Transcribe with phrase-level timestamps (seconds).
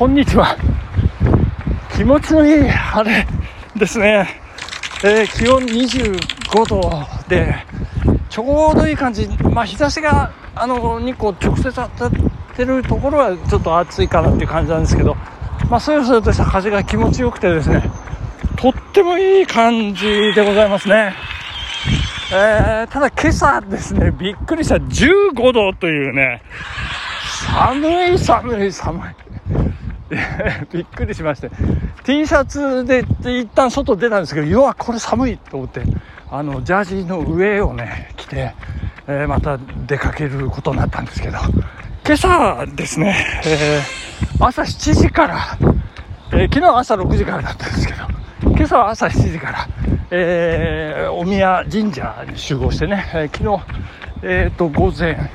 [0.00, 0.56] こんにちは。
[1.94, 3.26] 気持ちのいい晴れ
[3.76, 4.40] ですね。
[5.04, 6.90] えー、気温25度
[7.28, 7.54] で、
[8.30, 9.28] ちょうどいい感じ。
[9.42, 12.10] まあ、日差しが、あの、日光直接当たっ
[12.56, 15.18] てるところはちょっと暑いかなっていう感じなんですけど、
[15.68, 17.82] まあ、そよそよとした風が気持ちよくてですね、
[18.56, 21.14] とってもいい感じでございますね。
[22.32, 26.42] えー、ただ今朝ですね、びっくりした15度というね、
[27.44, 29.29] 寒い寒い寒い。
[30.72, 31.50] びっくりしまして。
[32.04, 35.82] T シャツで一旦外出たんですけどうわこれ寒いと思って
[36.30, 38.54] あのジャージの上をね着て、
[39.06, 41.38] えー、また出かけることになったんですけど。
[42.10, 45.58] 今朝ですね、えー、朝7時から、
[46.32, 47.98] えー、昨日朝6時からだったんですけど
[48.42, 49.68] 今朝は朝7時から、
[50.10, 53.64] えー、お宮神社に集合してね、えー、昨日、
[54.22, 55.30] えー、と午前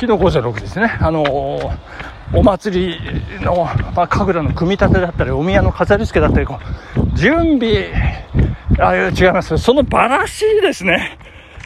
[0.00, 1.78] 昨日午前6時ですね、あのー、
[2.32, 3.00] お祭り
[3.40, 6.58] の、まあ、神楽の組み立てだったり、お宮の飾り付けだったり、こ
[6.96, 7.92] う準備、
[8.78, 9.56] あ、違います。
[9.58, 11.18] そのバラしですね。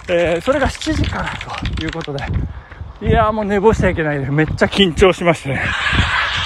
[0.09, 1.31] えー、それが7時から
[1.77, 2.25] ということで、
[3.03, 5.63] いやもう寝坊しちゃいけないで、めっちゃ緊張しましてね。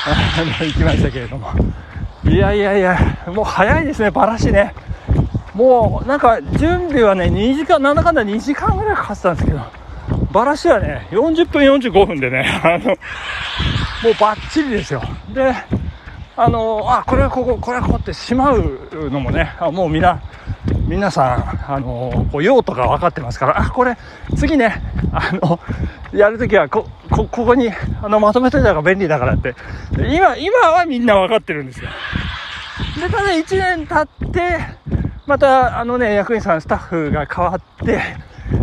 [0.61, 1.51] 行きましたけれども。
[2.25, 4.75] いやいやいや、もう早いですね、バラしね。
[5.55, 9.61] もうなんか準備はね、2時間、なんだかんだ2時間ぐらいかかってたんですけど、
[10.33, 12.97] バラシはね、40分45分でね、あの、
[14.03, 15.03] もうバッチリですよ。
[15.33, 15.55] で、
[16.37, 20.21] あの、あ、これはここ、これはここってしまうのもね、あもうみんな、
[20.87, 23.97] 皆さん、あの、こう用途が分かってますから、あ、これ、
[24.37, 25.59] 次ね、あの、
[26.13, 27.71] やるときはこ、こ、ここに、
[28.03, 29.55] あの、まとめといた方が便利だからって、
[29.93, 31.89] 今、今はみんな分かってるんですよ。
[33.01, 34.59] で、ただ1年経って、
[35.27, 38.01] また、あのね、役員さん、スタッフが変わって、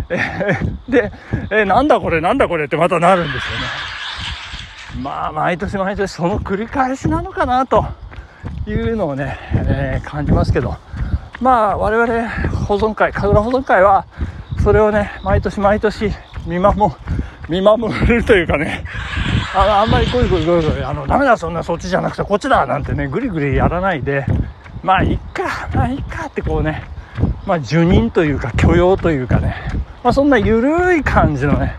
[0.08, 0.20] え、
[0.88, 1.12] で、
[1.50, 3.83] え、なんだこれ、なんだこれってまたなるんですよね。
[5.02, 7.84] まあ、毎年毎年その繰り返しなのかなと
[8.66, 10.76] いうのをね、えー、感じますけど、
[11.40, 12.28] まあ、我々
[12.66, 14.06] 保存会、神楽保存会は、
[14.62, 16.10] それをね、毎年毎年
[16.46, 16.96] 見守る
[17.48, 18.84] 見守るというかね、
[19.54, 24.24] あのあんまりゴリゴリゴリゴリ、あの、ダメだ、そんなそっちじゃなくてこっちだなんてね、ぐりぐりやらないで、
[24.82, 26.84] まあ、いっか、まあ、いっかってこうね、
[27.46, 29.56] まあ、受任というか許容というかね、
[30.02, 31.76] まあ、そんな緩い感じのね、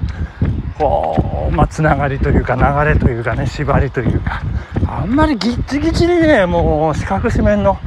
[0.78, 4.42] こう、まあ、つながりというか流れというかね縛りというか。
[4.88, 7.78] あんまりギッチギチにねもう四角四面の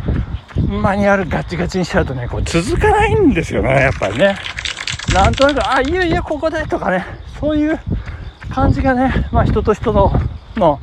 [0.66, 4.36] マニュアルガチガチにしちゃうとねこう続かないんですよねやっぱりね。
[5.14, 7.04] なんとなくあいよいよここでとかね。
[7.40, 7.78] そういう
[8.50, 10.12] 感じがね、まあ、人と人の
[10.56, 10.80] の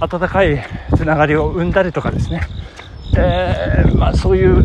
[0.00, 0.64] 温かい
[0.96, 2.42] つながりを生んだりとかですね、
[3.16, 4.64] えー、まあ、そういう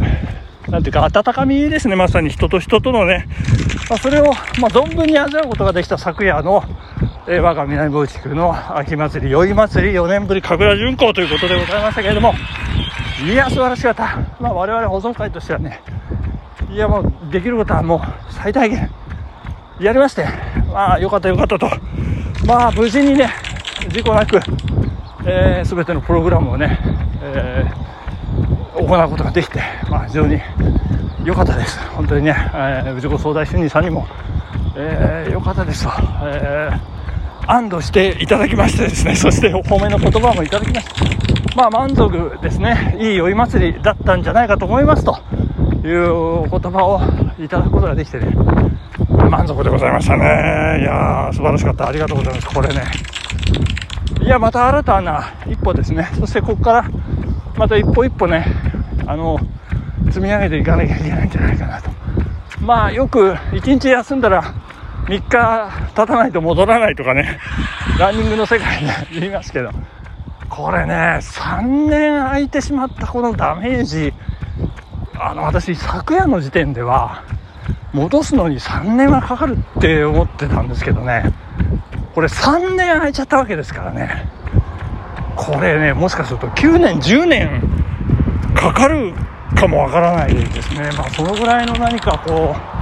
[0.67, 3.27] なんていうか温かみですねまさに人と人とのね。
[3.89, 4.25] ま、それを、
[4.59, 6.63] ま、存分に味わうことができた昨夜の、
[7.31, 12.33] えー、我が南房地区の秋祭り、宵祭り4年ぶり神楽巡行ということでございましたけれども、
[13.23, 14.17] いや、素晴らしかった。
[14.39, 15.79] まあ、我々保存会としてはね、
[16.71, 18.89] いや、もう、できることはもう最大限
[19.79, 20.25] やりまして、
[20.73, 21.69] まあ、よかったよかったと。
[22.47, 23.29] まあ、無事にね、
[23.89, 24.39] 事故なく、
[25.23, 26.79] えー、全てのプログラムをね、
[27.21, 30.41] えー、行うことができて、まあ、非常に
[31.23, 34.07] 良かったです、本当にね、えー、氏子総大主任さんにも、
[34.75, 35.91] えー、良かったですと、
[36.23, 36.98] えー、
[37.51, 41.55] 安堵していただきましてですね、 そして褒めの言葉もいただきました。
[41.55, 45.17] まあ満足ですね、いい酔い祭りだったんじゃないかと思いますと
[45.83, 47.01] いうお言葉を
[47.43, 48.27] いただくことができてね、
[49.31, 50.25] 満足でございましたね。
[50.81, 51.87] いやー、素晴らしかった。
[51.87, 52.47] ありがとうございます。
[52.47, 52.83] これね。
[54.21, 56.07] いや、また新たな一歩ですね。
[56.19, 56.85] そしてここから、
[57.57, 58.45] また一歩一歩ね、
[59.07, 59.39] あの、
[60.11, 61.89] 積み上げていかなきゃいけないんじゃないかなと。
[62.61, 64.53] まあよく1日休んだら
[65.09, 67.39] 3日経たないと戻らないとかね、
[67.97, 69.71] ランニングの世界で言いますけど、
[70.49, 74.13] これね、3年空いてしまったこのダメージ、
[75.19, 77.23] あの私昨夜の時点では
[77.91, 81.23] 戻すのに3年はかかるって思ってたんですけどね、
[82.13, 84.27] これ3年空いちゃったわけですからね、
[85.35, 87.61] これね、もしかすると9年、10年
[88.53, 89.11] かかる
[89.55, 92.78] かもわからないですね、まあ、そのぐらいの何かこう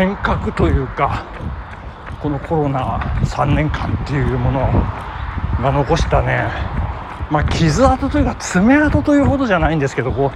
[0.00, 1.26] 変革というか
[2.22, 4.60] このコロナ3年間っていうもの
[5.62, 6.48] が残したね、
[7.30, 10.32] まあ、傷跡というか爪痕というほどじゃないんですけどこ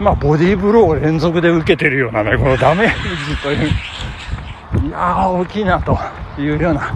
[0.00, 2.90] う、まあ、ボディーブローを連続で受けてるようなねこのダメー
[3.28, 3.68] ジという
[4.88, 5.98] いやー大きいなと
[6.38, 6.94] いうような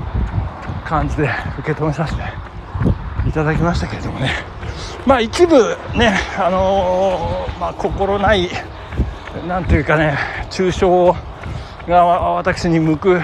[0.86, 1.28] 感じで
[1.58, 2.22] 受け止めさせて
[3.28, 4.30] いただきましたけれどもね。
[5.04, 8.48] まあ一部ね、あのー、まあ心ない、
[9.46, 10.16] なんていうかね、
[10.50, 11.14] 抽象
[11.88, 13.20] が私に向く、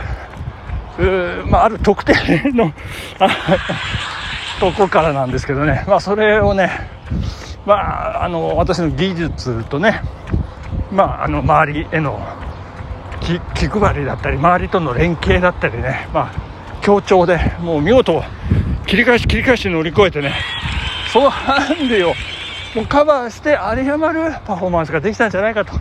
[1.46, 2.14] まあ、ある特定
[2.52, 2.72] の
[4.58, 6.70] とこからなんですけどね、まあ、それをね、
[7.66, 10.02] まあ、あの私の技術とね、
[10.90, 12.20] まあ、あの周りへの
[13.20, 18.22] 気配りだったり周りとの連携だったりね、まあ、協調でもう見事
[18.86, 20.34] 切り返し切り返し乗り越えてね
[21.12, 22.08] そのハンデを
[22.74, 25.74] もうカバーして有り余るパフォーマンスができたんじゃないかと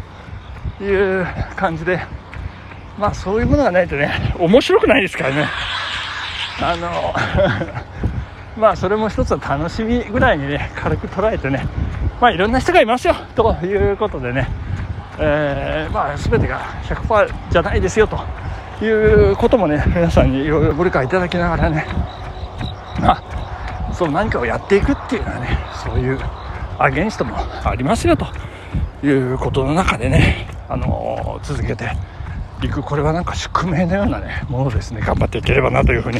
[0.83, 1.99] いう感じで
[2.97, 5.47] まあそういうものがないとね面白くないですからね。
[6.61, 7.13] あの
[8.61, 11.65] まあそれも一つの楽しみぐらいにね軽く捉えてね
[12.21, 14.47] まあいろんな人がいますよということでね、
[15.17, 18.19] えー、まあ全てが100%じゃないですよと
[18.85, 21.85] いうこともね皆さんにいろいろご理解いただきながらね。
[22.99, 23.33] まあ
[23.93, 26.19] そう何かをやっていくっていうのはねそういう
[26.79, 28.27] アゲンストもありますよと
[29.05, 31.91] いうことの中でね、あのー、続けて
[32.63, 35.01] いくこれはなんか宿命のような、ね、ものですね。
[35.01, 36.19] 頑張っていければなというふうに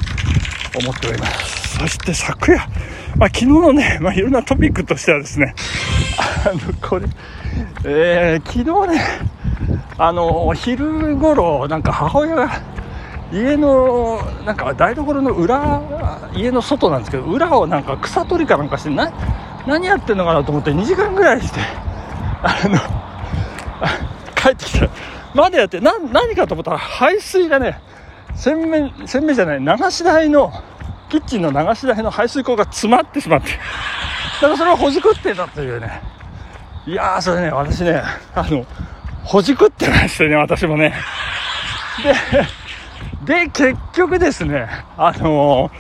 [0.82, 1.78] 思っております。
[1.80, 2.58] そして昨夜、
[3.16, 5.56] まあ、昨日のね、まあ、いろんなトピックとしてはですね
[6.46, 7.08] あのこれ、
[7.86, 9.02] えー、昨日ね
[9.98, 12.62] あの昼頃なんか母親が
[13.32, 15.82] 家のなんか台所の裏
[16.36, 19.12] 家の外なんですけど裏をなんか草取りかなんかしてな
[19.66, 21.60] 何やってんのかなと思って2時間ぐらいして
[22.44, 22.78] あの
[24.36, 25.13] 帰ってきた。
[25.34, 27.80] まだやってな何かと思ったら排水がね
[28.36, 30.52] 洗面洗面じゃない流し台の
[31.10, 33.50] キッチンの流し台の排水口が詰まってしまって。
[33.50, 33.58] だ
[34.42, 36.02] からそれをほじくってたというね。
[36.86, 38.02] いやーそれね私ね
[38.36, 38.66] あの
[39.24, 40.94] ほじくってましてね私もね。
[43.26, 45.72] でで結局ですねあの、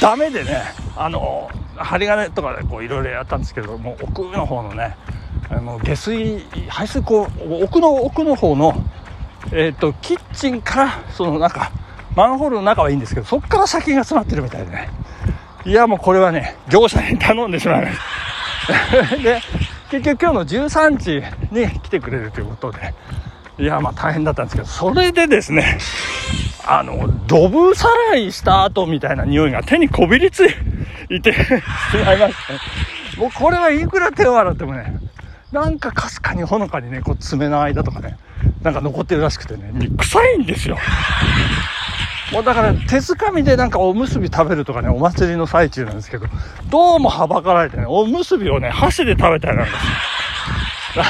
[0.00, 0.62] ダメでね
[0.96, 4.96] あの、針金とかでこういろいろやったんですけども奥の方のね
[5.50, 7.28] あの下水排水口
[7.62, 8.74] 奥の奥の方の、
[9.52, 11.70] えーと、キッチンからそのなんか
[12.16, 14.88] マンホールの中はいいんですけどそこから先が詰まってるみたいでね。
[15.66, 17.98] いやもうこれはね業者に頼んでしまいまし
[19.08, 19.40] たで
[19.90, 22.94] 結局今日の13時に来てくれるということで。
[23.56, 25.78] いやまあ大変だったんですけどそれでですね
[26.66, 30.48] あのドブさらいした後みたいな匂いが手にこびりつい
[31.90, 32.58] しまいましたね
[33.18, 34.98] もうこれはいくら手を洗ってもね
[35.54, 38.18] なんかかすかにほのかにね、こう爪の間とかね、
[38.62, 40.76] なんか残ってるらしくてね、臭いんですよ。
[42.32, 46.26] もうだから手づかみでなんかおむすび食べるとかね、お祭りの最中なんですけど、
[46.70, 49.72] どうもはばかられてね、おむすびをね、箸で食べたりなんで
[50.92, 51.04] すよ。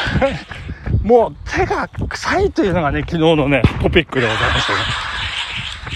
[1.02, 5.14] もう手が臭いというのがね、昨日のね、トピックでございましたね。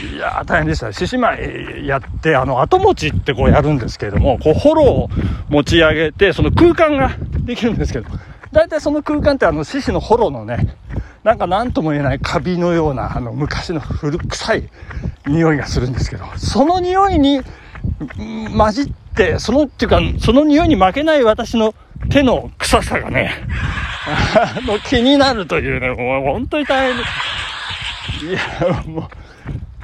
[0.00, 0.92] いや大変でした。
[0.92, 5.10] 獅子舞やって、あの、後持ちってこうやるんですけれども、こう、ホロを
[5.48, 8.08] 持ち上げて、その空間ができるんですけど、
[8.52, 10.76] 大体その空間ってあの獅子のホロのね、
[11.24, 14.68] なんか何とも言えないカビのようなあの昔の古臭い
[15.26, 17.42] 匂いがするんですけど、その匂いに
[18.56, 21.74] 混じって、そのっていうか、その匂いに負けない私の
[22.10, 23.32] 手の臭さがね、
[24.06, 28.26] あの気になるというね、もう本当に大変です。
[28.26, 29.27] いや、もう、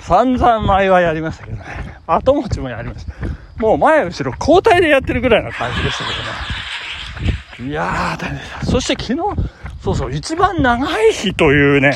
[0.00, 1.64] 散々前はやりましたけどね。
[2.06, 3.12] 後持ちもやりました。
[3.56, 7.70] もう前後ろ交代でやってるぐらいな感じでしたけどね。
[7.70, 8.67] いやー、大変でした。
[8.67, 9.49] そして昨日、
[9.82, 11.94] そうそう、一番長い日というね、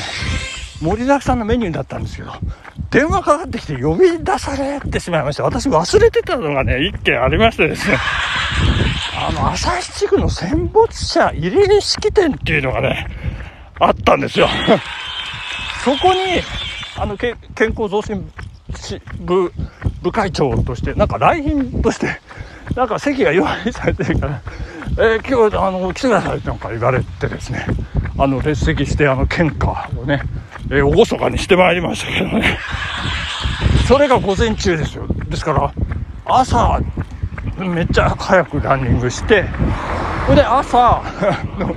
[0.81, 2.31] 盛りだくさんのメニューだったんですけど、
[2.89, 5.43] 電話かかってきて呼び出されてしまいました。
[5.43, 7.97] 私忘れてたのがね、一件ありましてですね、
[9.15, 13.07] あの、旭地区の戦没者慰霊式典っていうのがね、
[13.79, 14.47] あったんですよ。
[15.83, 16.41] そこに、
[17.01, 17.37] あの、健
[17.69, 18.29] 康増進
[19.21, 19.51] 部、
[20.01, 22.19] 部会長として、なんか来賓として、
[22.75, 24.41] なんか席が用意されてるから、
[24.97, 27.65] えー、今日あの来てくださいってなんか言われてですね。
[28.17, 30.21] あの列席してあの献花をね、
[30.69, 32.57] えー、厳かにしてまいりましたけどね。
[33.87, 35.05] それが午前中ですよ。
[35.29, 35.71] ですから
[36.25, 36.79] 朝
[37.57, 39.45] めっちゃ早くランニングして
[40.25, 41.01] それで朝
[41.57, 41.75] の、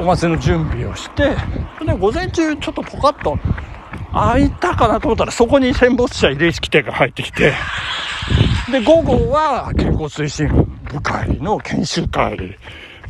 [0.00, 1.36] お祭りの準備をして
[1.78, 3.38] それで午前中ちょっとポカッと
[4.14, 7.52] 開いたかなと思ったらそこに戦没者慰霊式典が入ってきて
[8.70, 10.48] で午後は健康推進
[10.84, 12.36] 部会の研修会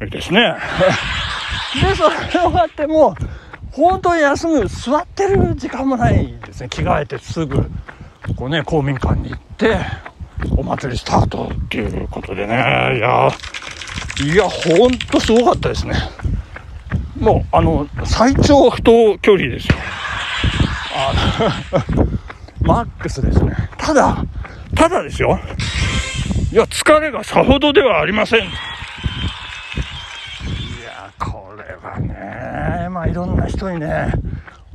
[0.00, 0.56] ですね。
[1.80, 3.14] で、それ終わっても、
[3.72, 6.68] 本当に休む、座ってる時間もないですね。
[6.68, 7.70] 着替えてすぐ、
[8.36, 9.78] こうね、公民館に行って、
[10.56, 13.30] お祭りスタートっていうことでね、いや、
[14.24, 15.94] いや、ほんとすごかったですね。
[17.18, 19.74] もう、あの、最長不当距離ですよ。
[22.62, 23.54] マックスですね。
[23.76, 24.24] ただ、
[24.74, 25.38] ただですよ。
[26.52, 28.40] いや、疲れがさほどではありません。
[28.40, 28.42] い
[30.84, 34.12] や、これはね、まあいろんな人にね、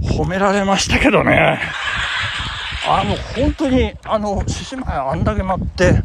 [0.01, 1.59] 褒められましたけどね。
[2.87, 6.01] あの、本当に、あの、獅子舞あんだけ待って、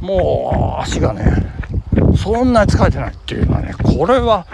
[0.00, 1.52] もう、足がね、
[2.16, 4.46] そんなに疲れてないっていうのはね、これは、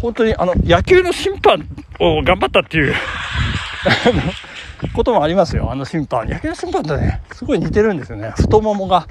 [0.00, 1.68] 本当に、あの、野球の審判
[2.00, 2.94] を頑張ったっていう
[4.94, 5.70] こともありますよ。
[5.70, 6.28] あの審判。
[6.28, 8.32] 野球審判とね、すごい似てるんですよね。
[8.36, 9.06] 太ももが、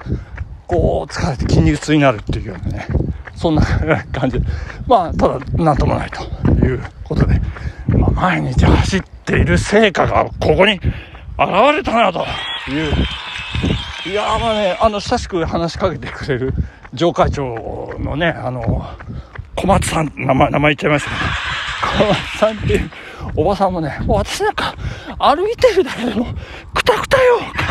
[0.66, 2.86] こう、疲れて筋肉痛になるっていうようなね、
[3.34, 3.62] そんな
[4.12, 4.40] 感じ。
[4.86, 7.40] まあ、ただ、なんともないということで、
[7.88, 10.82] まあ、毎日走っている成果がここに現
[11.74, 12.26] れたなと
[12.70, 12.94] いう。
[14.06, 16.54] いやまあね、あの、親しく話しかけてくれる
[16.92, 18.86] 上会長のね、あの、
[19.56, 22.90] 小松さん、名前、名前言っちゃいましたけど、小松さんっていう
[23.36, 24.74] おばさんもね、もう私なんか
[25.18, 26.26] 歩いてるだけでも、
[26.74, 27.62] くたくたよなんか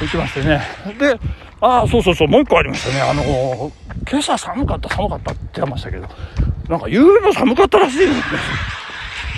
[0.00, 0.62] 言ってましてね。
[0.98, 1.18] で、
[1.60, 3.00] ああ、そうそうそう、もう一個ありましたね。
[3.00, 3.72] あの、
[4.08, 6.08] 今朝寒かった、寒かったって言ってましたけど、
[6.68, 8.12] なんか夕も寒かったらしいです。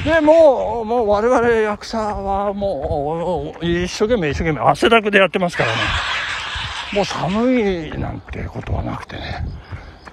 [0.05, 5.77] で、もう、もう我々役者はもう、一生懸命一生懸命汗だくでやってますからね。
[6.93, 9.45] もう寒いなんてことはなくてね。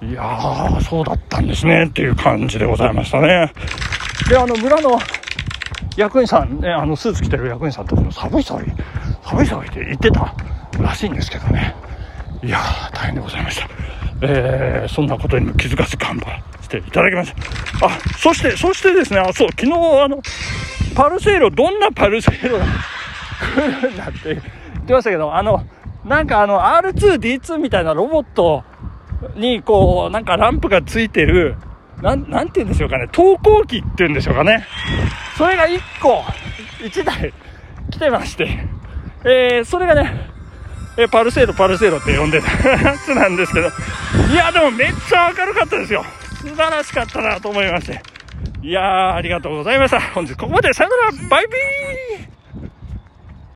[0.01, 3.51] いやー、そうだったんですねっていう感じでございましたね。
[4.29, 4.99] で、あの、村の
[5.97, 8.65] 役員さんね、あの、スーツ着てる役員さんとも寒い寒い、
[9.23, 10.33] 寒い寒いって言ってた
[10.79, 11.75] らしいんですけどね。
[12.43, 13.69] いやー、大変でございました。
[14.21, 16.25] えー、そんなことにも気づかず頑張
[16.61, 17.33] していただきまし
[17.79, 17.87] た。
[17.87, 20.21] あ、そして、そしてですね、あ、そう、昨日あの、
[20.95, 22.65] パルセイロ、どんなパルセイロが
[23.55, 24.41] 来るんだって言っ
[24.85, 25.63] てましたけど、あの、
[26.05, 28.63] なんかあの R2D2 みたいなロボット
[29.35, 31.55] にこう、なんかランプがついてる、
[32.01, 34.65] なん、なんて言うんでしょうかね、投光器って言うんでしょうかね。
[35.37, 36.23] それが1個、
[36.81, 37.33] 1台
[37.91, 38.47] 来てまして、
[39.23, 40.29] えー、それがね、
[40.97, 43.69] えパルセーロ、パルセーロって呼んでた やつなんですけど、
[44.31, 46.05] いや、でもめっちゃ明るかったですよ。
[46.41, 48.01] 素晴らしかったなと思いまして。
[48.61, 49.99] いやー、ありがとうございました。
[49.99, 52.34] 本日ここまでさよなら、バイビー